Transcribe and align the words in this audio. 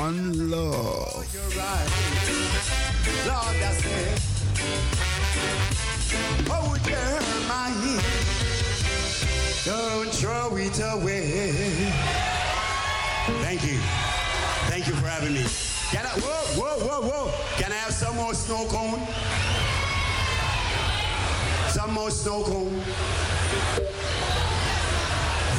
One 0.00 0.50
love. 0.50 0.72
Oh, 0.74 1.22
right. 1.58 1.88
Lord, 3.28 3.56
that's 3.60 3.84
it. 3.84 4.20
Oh, 6.48 6.74
Jeremiah, 6.88 8.00
don't 9.66 10.10
throw 10.14 10.56
it 10.56 10.80
away. 10.80 11.52
Thank 13.44 13.60
you. 13.68 13.78
Thank 14.70 14.86
you 14.86 14.94
for 14.94 15.06
having 15.06 15.34
me. 15.34 15.44
Can 15.92 16.06
I, 16.06 16.08
whoa, 16.24 16.44
whoa, 16.58 16.78
whoa, 16.86 17.02
whoa. 17.08 17.30
Can 17.58 17.72
I 17.72 17.74
have 17.74 17.92
some 17.92 18.16
more 18.16 18.32
snow 18.32 18.64
cone? 18.68 19.06
Some 21.68 21.92
more 21.92 22.10
snow 22.10 22.42
cone. 22.42 22.82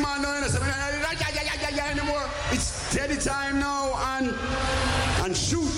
man 0.00 0.22
down 0.22 0.42
yeah, 0.42 1.42
yeah, 1.44 1.56
yeah, 1.60 1.70
yeah, 1.70 1.90
anymore. 1.90 2.24
It's 2.50 2.94
daddy 2.94 3.16
time 3.16 3.60
now 3.60 3.92
and 4.16 4.34
and 5.24 5.36
shoot. 5.36 5.69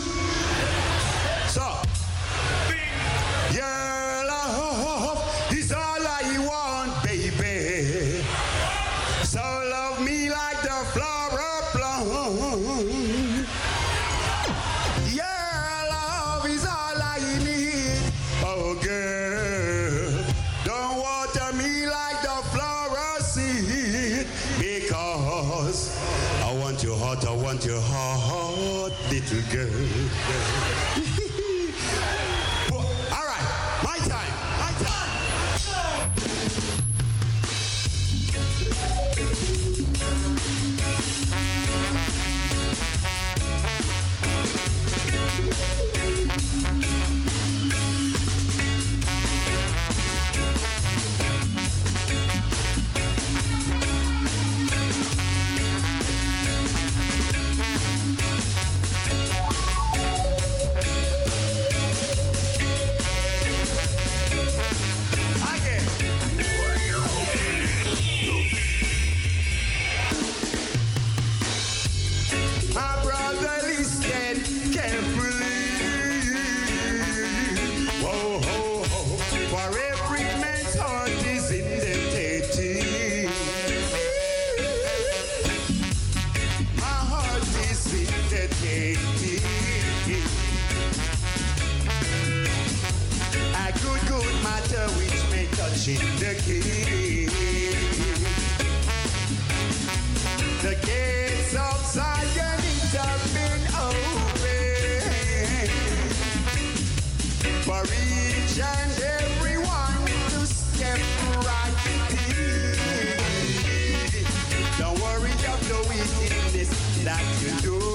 that 117.04 117.42
you 117.42 117.60
do. 117.60 117.91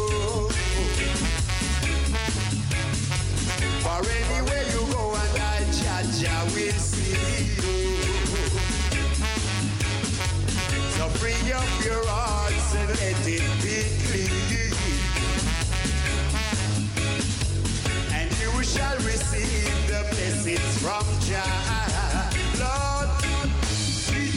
from 20.88 21.04
Jah. 21.20 21.44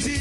to 0.02 0.16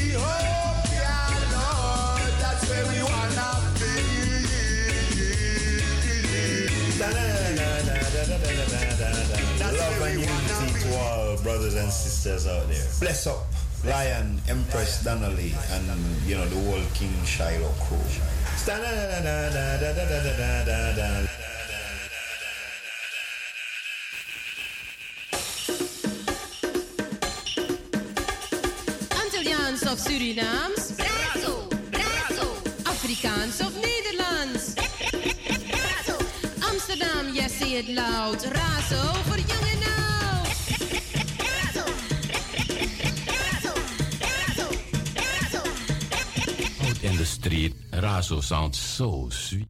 Love 9.76 10.14
unity 10.14 10.94
all 10.94 11.36
brothers 11.42 11.74
and 11.74 11.90
sisters 11.90 12.46
out 12.46 12.68
there. 12.68 12.86
Bless 13.00 13.26
up. 13.26 13.46
Lion, 13.84 14.40
Empress 14.48 15.02
Donnelly, 15.02 15.52
and 15.72 15.84
you 16.26 16.36
know 16.36 16.46
the 16.46 16.60
whole 16.70 16.84
King 16.94 17.12
Shiloh 17.24 17.74
crew. 17.80 17.98
Surinaams? 30.20 30.92
Razo, 30.98 31.66
Razo. 31.92 32.46
Afrikaans 32.84 33.60
of 33.66 33.72
Nederlands? 33.80 34.74
Razo. 35.72 36.16
Amsterdam, 36.70 37.30
yes, 37.32 37.52
say 37.54 37.78
it 37.78 37.88
loud. 37.88 38.42
Razo 38.44 39.02
voor 39.24 39.38
jong 39.38 39.66
en 39.72 39.82
oud. 39.96 40.48
Razo. 41.48 41.84
Razo. 43.24 43.72
Razo. 44.20 44.66
Razo. 45.14 45.62
Out 46.86 47.02
in 47.02 47.16
the 47.16 47.24
street, 47.24 47.74
Razo 47.90 48.42
sounds 48.42 48.78
so 48.78 49.28
sweet. 49.30 49.69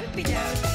hope 0.00 0.16
you 0.16 0.24
don't. 0.24 0.69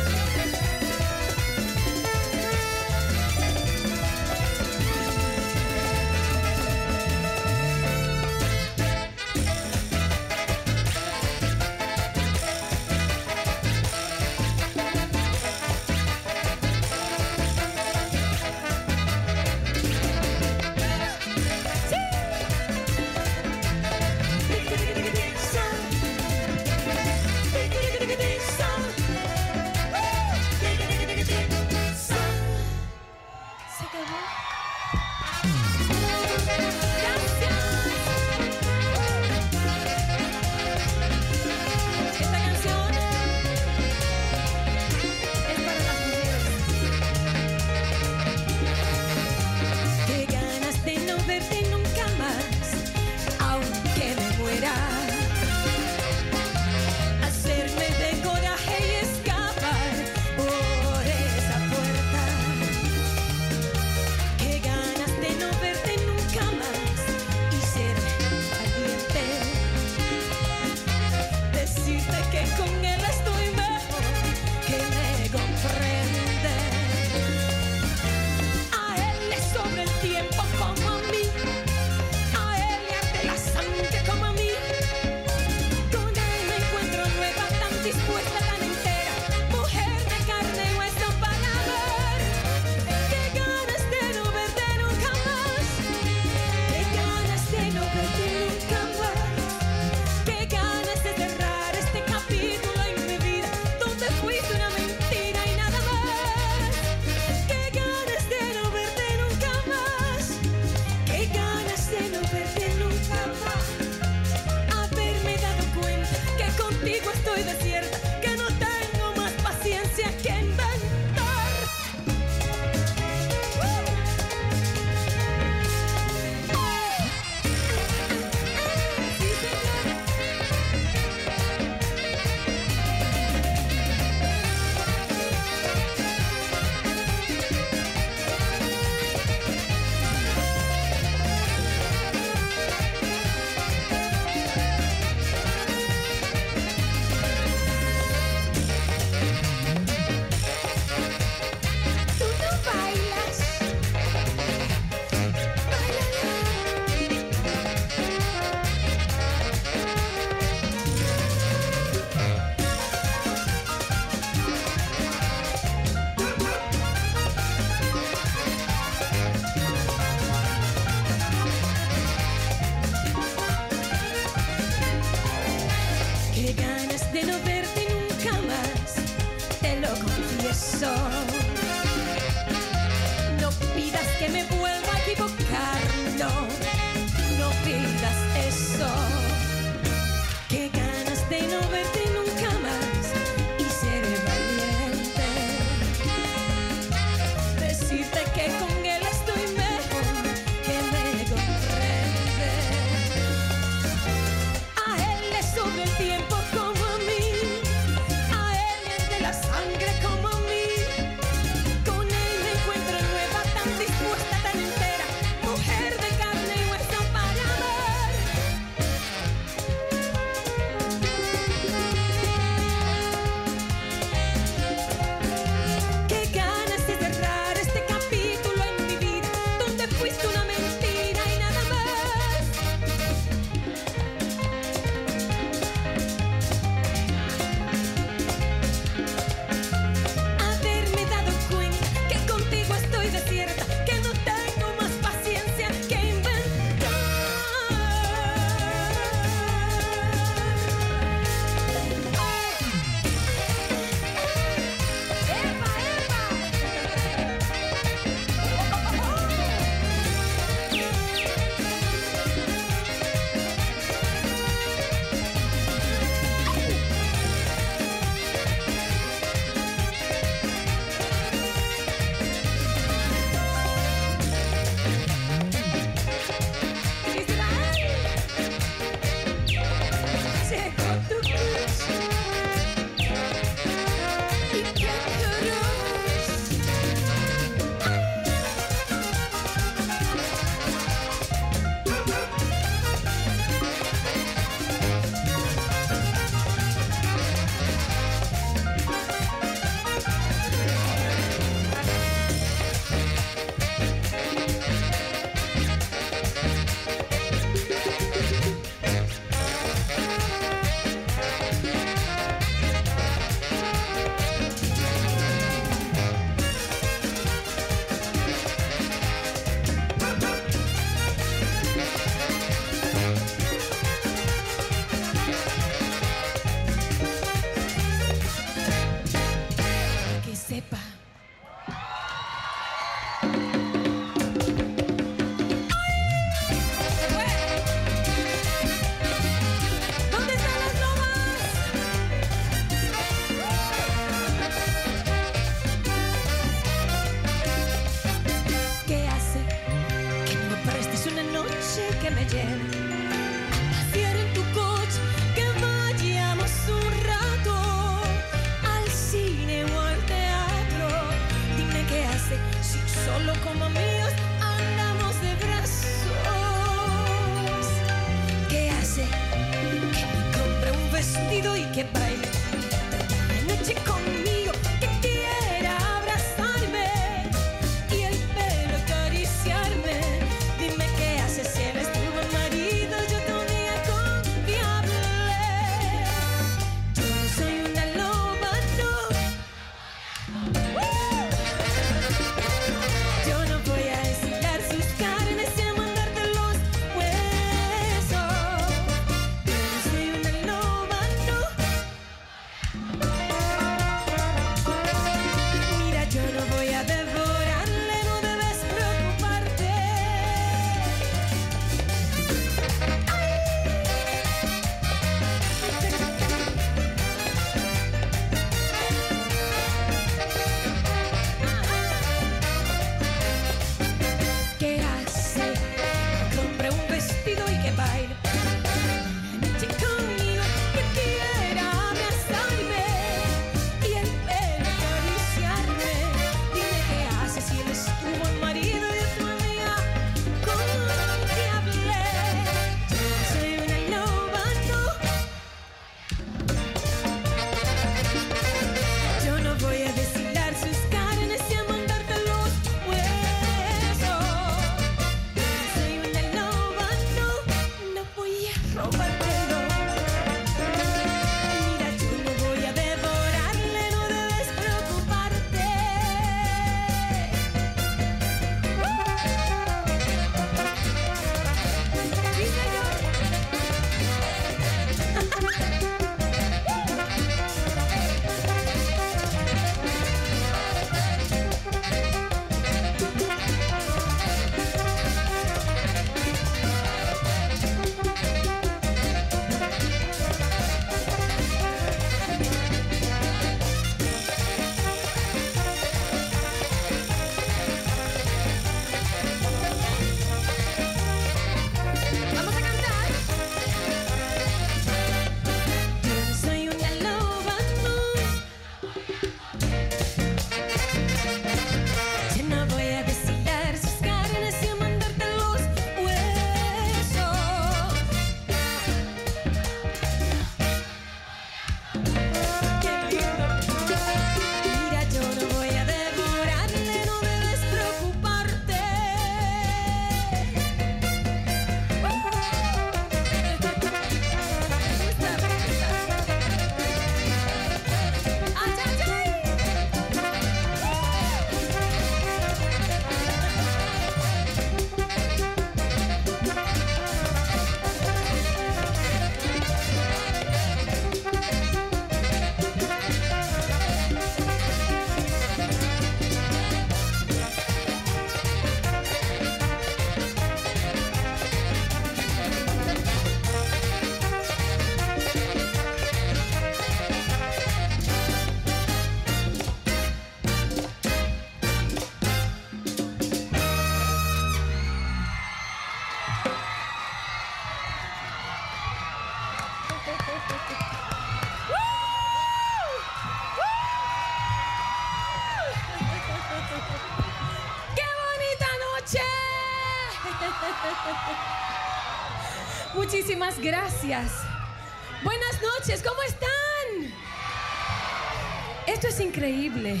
Increíble. 599.44 600.00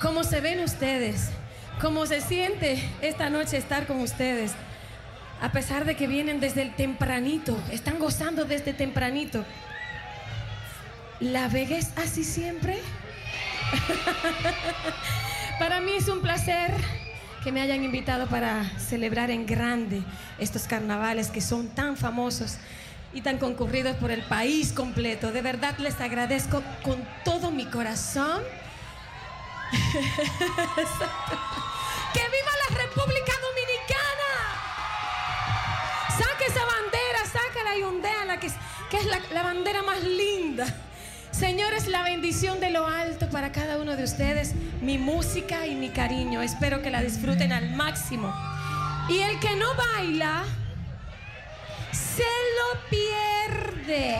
Cómo 0.00 0.24
se 0.24 0.40
ven 0.40 0.60
ustedes, 0.60 1.28
cómo 1.80 2.04
se 2.04 2.20
siente 2.20 2.82
esta 3.00 3.30
noche 3.30 3.56
estar 3.56 3.86
con 3.86 4.00
ustedes. 4.00 4.52
A 5.40 5.52
pesar 5.52 5.84
de 5.84 5.94
que 5.94 6.08
vienen 6.08 6.40
desde 6.40 6.62
el 6.62 6.74
tempranito, 6.74 7.56
están 7.70 8.00
gozando 8.00 8.44
desde 8.44 8.72
tempranito. 8.72 9.44
¿La 11.20 11.46
Vega 11.48 11.76
es 11.76 11.92
así 11.96 12.24
siempre? 12.24 12.78
Para 15.60 15.80
mí 15.80 15.92
es 15.92 16.08
un 16.08 16.20
placer 16.20 16.72
que 17.44 17.52
me 17.52 17.60
hayan 17.60 17.84
invitado 17.84 18.26
para 18.26 18.64
celebrar 18.80 19.30
en 19.30 19.46
grande 19.46 20.02
estos 20.40 20.64
carnavales 20.64 21.30
que 21.30 21.40
son 21.40 21.68
tan 21.68 21.96
famosos 21.96 22.58
y 23.12 23.22
tan 23.22 23.38
concurridos 23.38 23.96
por 23.96 24.10
el 24.10 24.22
país 24.22 24.72
completo. 24.72 25.32
De 25.32 25.42
verdad 25.42 25.76
les 25.78 26.00
agradezco 26.00 26.62
con 26.82 27.06
todo 27.24 27.50
mi 27.50 27.66
corazón. 27.66 28.42
¡Que 32.12 32.20
viva 32.20 32.52
la 32.68 32.76
República 32.76 33.32
Dominicana! 33.42 34.32
Saque 36.10 36.44
esa 36.46 36.64
bandera, 36.64 37.24
sácala 37.26 37.76
y 37.76 37.82
ondéala, 37.82 38.38
que 38.38 38.50
que 38.90 38.98
es 38.98 39.06
la 39.06 39.42
bandera 39.42 39.82
más 39.82 40.02
linda. 40.02 40.66
Señores, 41.38 41.86
la 41.86 42.02
bendición 42.02 42.60
de 42.60 42.70
lo 42.70 42.86
alto 42.86 43.28
para 43.28 43.52
cada 43.52 43.78
uno 43.78 43.94
de 43.94 44.04
ustedes, 44.04 44.54
mi 44.80 44.96
música 44.96 45.66
y 45.66 45.74
mi 45.74 45.90
cariño. 45.90 46.40
Espero 46.40 46.80
que 46.80 46.90
la 46.90 47.02
disfruten 47.02 47.52
al 47.52 47.76
máximo. 47.76 48.34
Y 49.10 49.18
el 49.18 49.38
que 49.38 49.54
no 49.54 49.66
baila, 49.74 50.44
se 52.16 52.24
lo 52.56 52.68
pierde. 52.88 54.16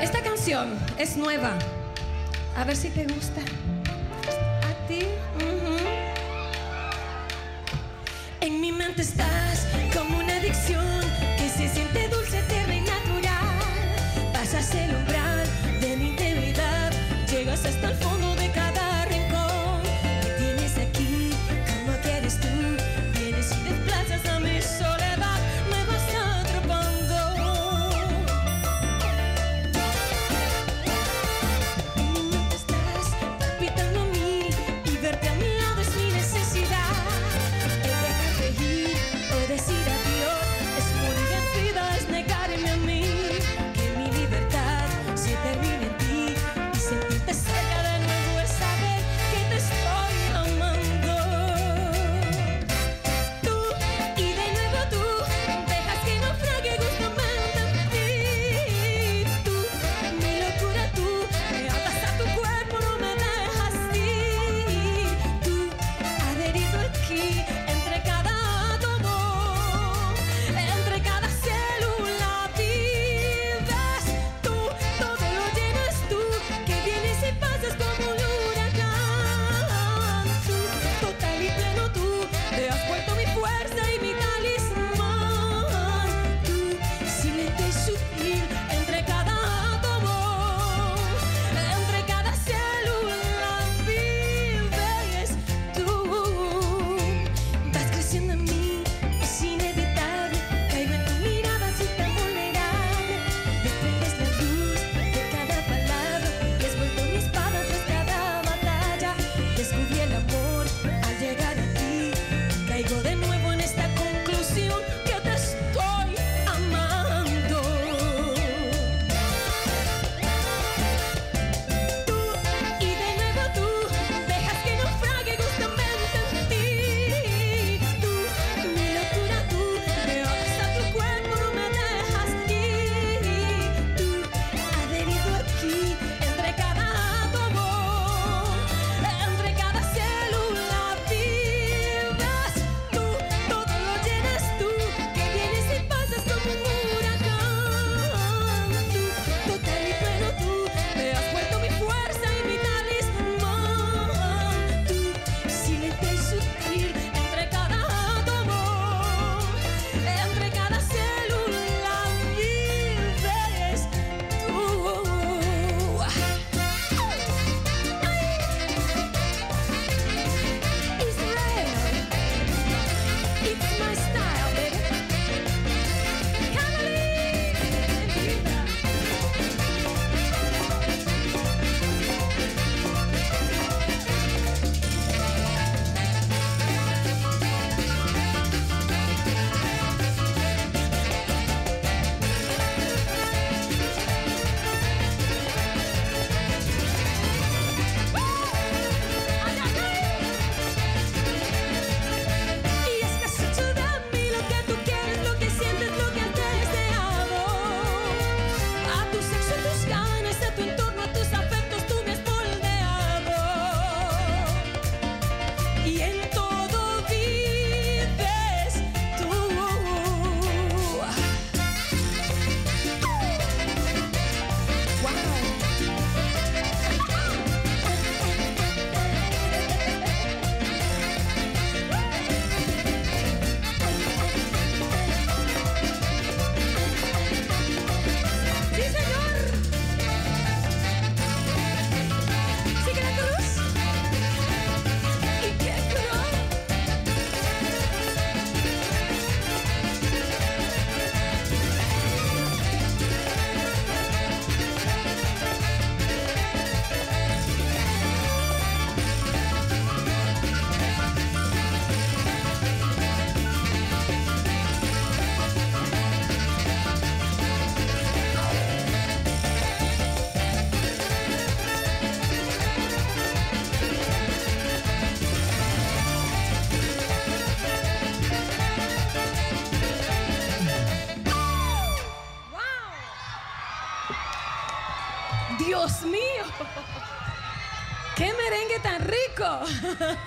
Esta 0.02 0.22
canción 0.22 0.78
es 0.96 1.16
nueva. 1.16 1.58
A 2.56 2.64
ver 2.64 2.76
si 2.76 2.88
te 2.90 3.04
gusta. 3.04 3.42
¿A 4.62 4.72
ti? 4.88 5.00
En 8.40 8.60
mi 8.60 8.72
mente 8.72 9.02
estás 9.02 9.66
como 9.94 10.18
una 10.18 10.36
adicción 10.36 11.00
que 11.36 11.48
se 11.50 11.68
siente 11.68 12.08
dulce, 12.08 12.38
eterna 12.38 12.76
y 12.76 12.80
natural. 12.80 14.32
Pasas 14.32 14.74
el 14.74 14.94
umbral 14.94 15.46
de 15.80 15.96
mi 15.96 16.08
integridad, 16.10 16.90
llegas 17.28 17.66
hasta 17.66 17.90
el 17.90 17.96
fondo 17.96 18.15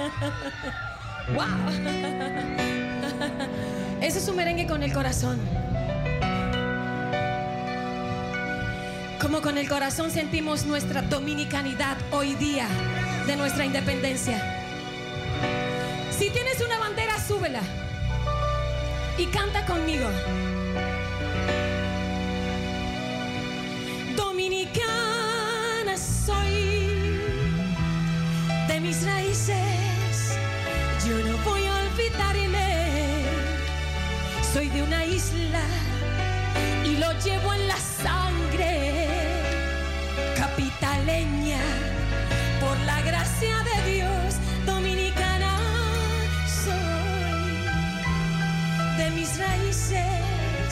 ¡Wow! 1.33 1.45
Ese 4.01 4.19
es 4.19 4.27
un 4.27 4.35
merengue 4.35 4.67
con 4.67 4.83
el 4.83 4.93
corazón. 4.93 5.39
Como 9.21 9.41
con 9.41 9.57
el 9.57 9.67
corazón 9.67 10.11
sentimos 10.11 10.65
nuestra 10.65 11.01
dominicanidad 11.01 11.97
hoy 12.11 12.35
día 12.35 12.67
de 13.27 13.35
nuestra 13.35 13.65
independencia. 13.65 14.41
Si 16.09 16.29
tienes 16.29 16.61
una 16.61 16.79
bandera, 16.79 17.19
súbela 17.19 17.61
y 19.17 19.25
canta 19.27 19.65
conmigo. 19.65 20.09
Lo 36.99 37.11
llevo 37.23 37.53
en 37.53 37.67
la 37.67 37.77
sangre. 37.77 39.07
Capitaleña, 40.35 41.61
por 42.59 42.77
la 42.81 43.01
gracia 43.01 43.55
de 43.69 43.91
Dios, 43.91 44.35
dominicana 44.65 45.57
soy 46.63 47.65
de 48.97 49.11
mis 49.11 49.37
raíces. 49.37 50.69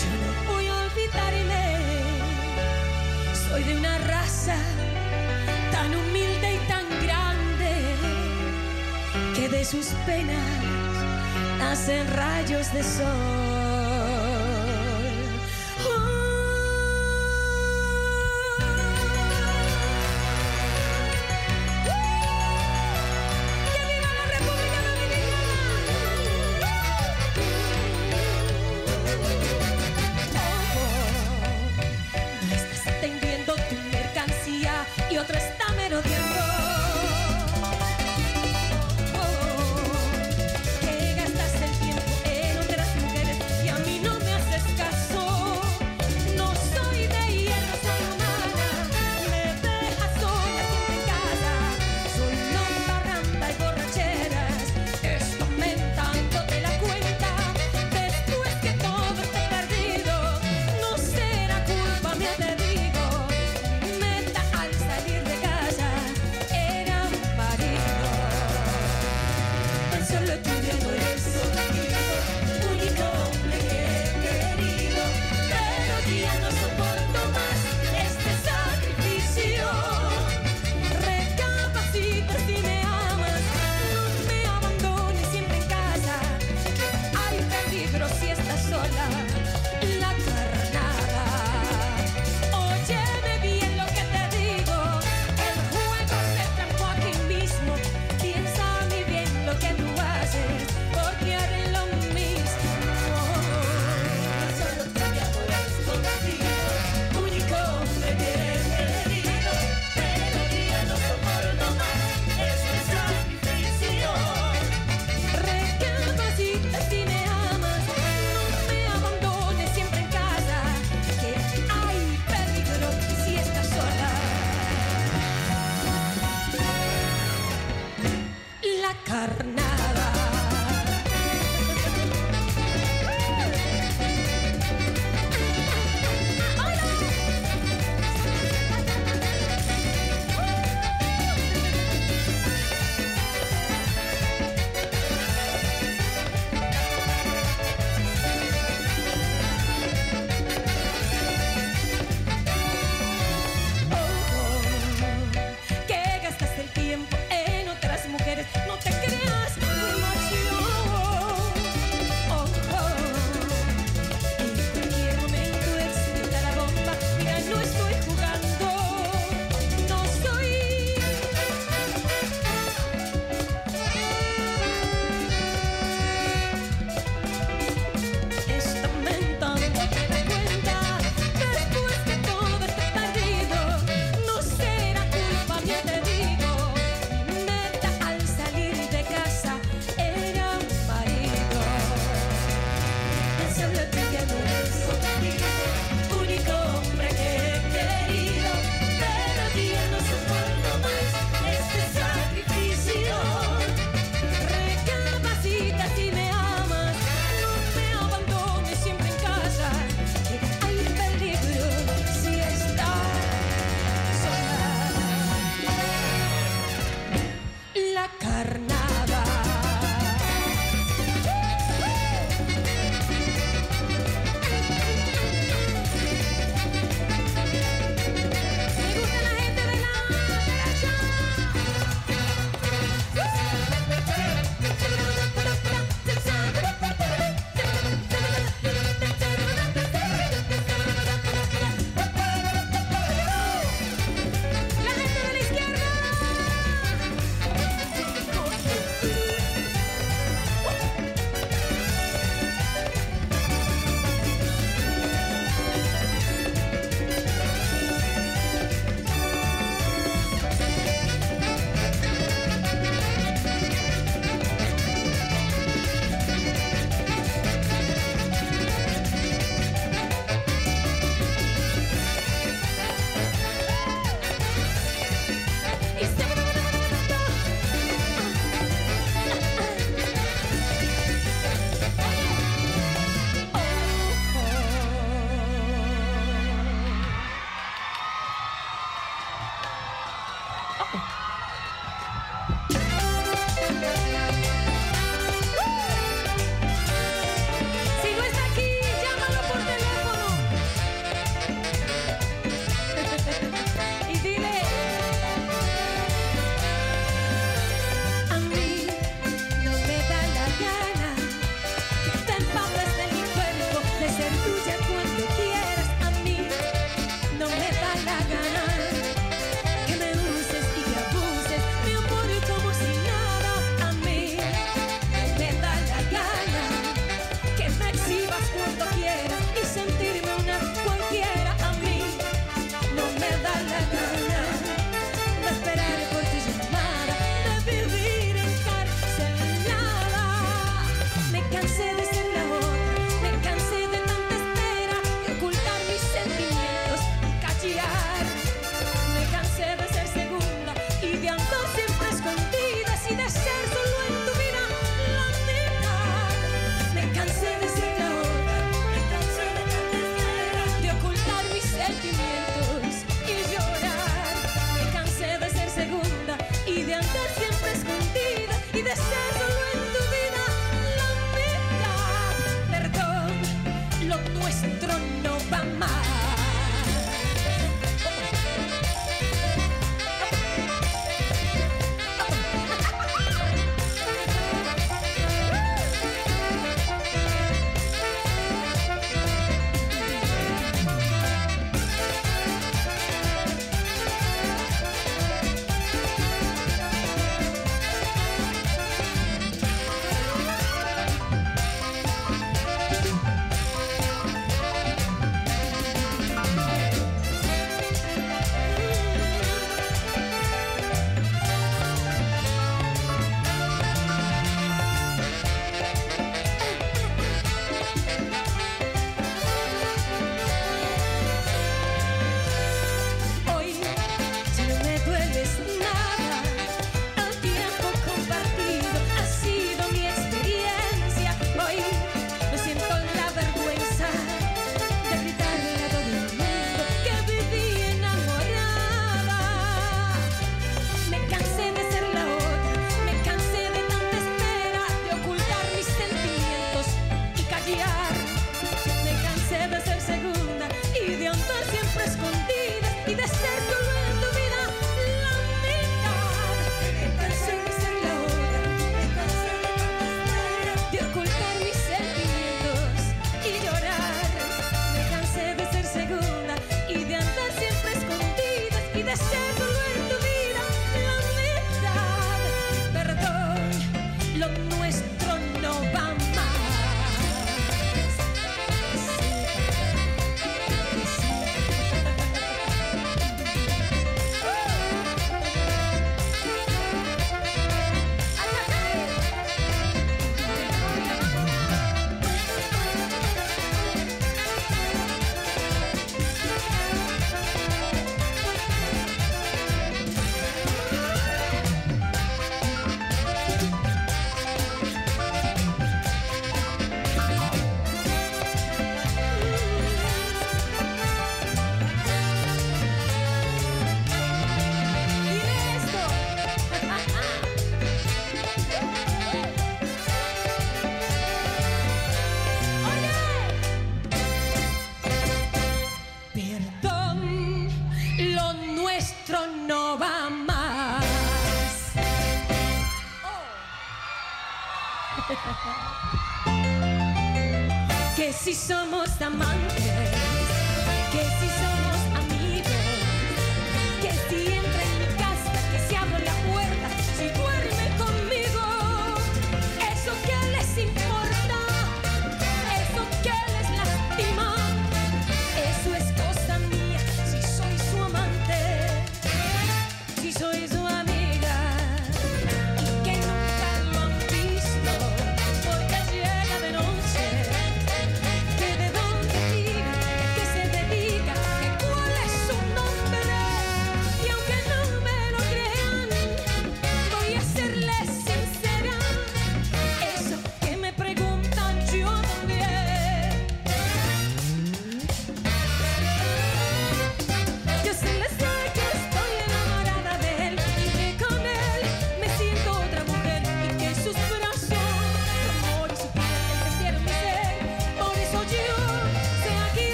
Yo 0.00 0.10
no 0.22 0.52
voy 0.52 0.66
a 0.66 0.74
olvidarme. 0.86 1.66
Soy 3.48 3.62
de 3.64 3.76
una 3.78 3.98
raza 3.98 4.56
tan 5.70 5.94
humilde 5.94 6.54
y 6.54 6.58
tan 6.68 6.86
grande 7.04 7.72
que 9.34 9.48
de 9.48 9.64
sus 9.64 9.86
penas 10.06 10.50
nacen 11.58 12.06
rayos 12.14 12.72
de 12.72 12.82
sol. 12.82 13.49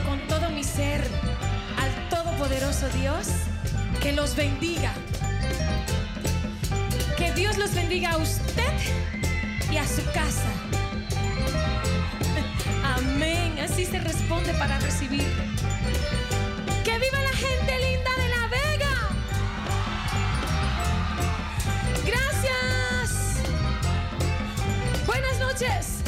Con 0.00 0.18
todo 0.26 0.48
mi 0.48 0.64
ser 0.64 1.02
al 1.76 2.08
Todopoderoso 2.08 2.88
Dios 3.00 3.28
que 4.00 4.12
los 4.12 4.34
bendiga. 4.34 4.94
Que 7.18 7.30
Dios 7.32 7.58
los 7.58 7.74
bendiga 7.74 8.12
a 8.12 8.16
usted 8.16 8.72
y 9.70 9.76
a 9.76 9.86
su 9.86 10.02
casa. 10.12 10.48
Amén. 12.96 13.58
Así 13.60 13.84
se 13.84 14.00
responde 14.00 14.54
para 14.54 14.78
recibir. 14.78 15.28
¡Que 16.84 16.98
viva 16.98 17.18
la 17.20 17.36
gente 17.36 17.78
linda 17.78 18.10
de 18.16 18.28
La 18.28 18.46
Vega! 18.48 18.96
Gracias. 22.06 23.42
Buenas 25.06 25.38
noches. 25.38 26.01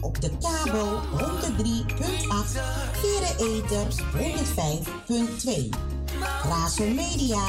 Op 0.00 0.20
de 0.20 0.30
kabel 0.40 1.00
103.8, 1.10 2.60
via 2.92 3.20
de 3.20 3.34
ether 3.38 3.86
105.2. 5.62 5.68
Razo 6.42 6.84
Media, 6.84 7.40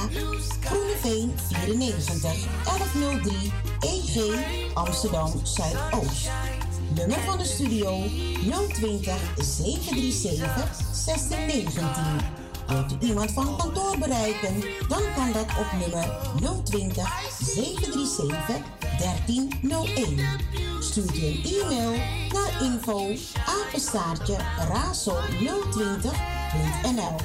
Groeneveen 0.60 1.32
94, 1.38 2.48
1103, 2.64 3.52
EG, 3.80 4.34
Amsterdam 4.74 5.32
Zuidoost. 5.44 6.30
Nummer 6.96 7.20
van 7.20 7.38
de 7.38 7.46
studio 7.46 8.04
020 8.74 9.18
737 9.38 10.46
1619. 11.06 11.94
Wilt 12.68 12.92
u 12.92 13.08
iemand 13.08 13.32
van 13.32 13.58
kantoor 13.58 13.98
bereiken, 13.98 14.64
dan 14.88 15.02
kan 15.16 15.32
dat 15.32 15.48
op 15.60 15.72
nummer 15.80 16.08
020 16.64 17.08
737 17.40 18.62
1301. 19.00 20.69
Stuurt 20.80 21.18
u 21.18 21.26
een 21.26 21.44
e-mail 21.44 21.92
naar 22.34 22.64
info 22.64 23.16
apenstaartje 23.46 24.38
razo020.nl. 24.70 27.16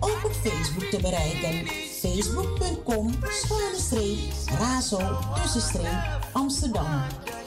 Ook 0.00 0.24
op 0.24 0.32
Facebook 0.42 0.84
te 0.84 0.98
bereiken. 1.00 1.66
Facebook.com 2.00 3.14
razo 4.58 5.18
Amsterdam. 6.32 7.02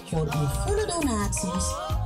Voor 0.10 0.34
uw 0.34 0.48
volle 0.66 0.86
donaties, 0.86 1.66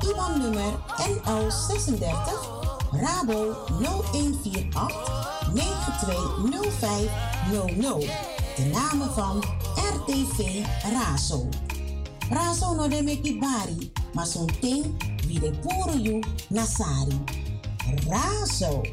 IBAN-nummer 0.09 0.73
NL36 0.97 2.59
Rabo 2.91 3.55
0148 3.79 4.73
920500. 5.53 8.05
De 8.55 8.65
namen 8.65 9.13
van 9.13 9.43
RTV 9.75 10.65
Razo. 10.83 11.49
Raso 12.32 12.75
no 12.75 12.88
de 12.88 13.01
meki 13.01 13.39
bari, 13.41 13.91
ma 14.13 14.23
son 14.23 14.47
ting, 14.61 14.86
vide 15.27 15.51
puru 15.61 15.97
yu 15.97 16.21
nasari. 16.51 17.17
Raso. 18.07 18.84